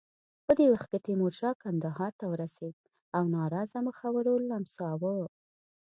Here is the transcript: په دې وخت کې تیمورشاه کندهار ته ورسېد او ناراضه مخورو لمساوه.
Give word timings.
په 0.45 0.51
دې 0.59 0.67
وخت 0.73 0.87
کې 0.91 0.99
تیمورشاه 1.07 1.53
کندهار 1.63 2.11
ته 2.19 2.25
ورسېد 2.31 2.75
او 3.17 3.23
ناراضه 3.35 3.79
مخورو 3.87 4.33
لمساوه. 4.49 5.13